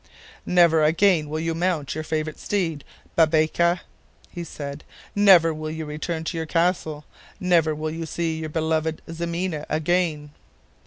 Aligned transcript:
"Never 0.47 0.83
again 0.83 1.29
will 1.29 1.39
you 1.39 1.53
mount 1.53 1.93
your 1.93 2.03
favorite 2.03 2.39
steed 2.39 2.83
Babieça," 3.15 3.81
he 4.31 4.43
said, 4.43 4.83
"never 5.13 5.53
will 5.53 5.69
you 5.69 5.85
return 5.85 6.23
to 6.23 6.37
your 6.37 6.47
castle; 6.47 7.05
never 7.39 7.75
will 7.75 7.91
you 7.91 8.07
see 8.07 8.39
your 8.39 8.49
beloved 8.49 9.03
Ximena 9.07 9.63
again." 9.69 10.31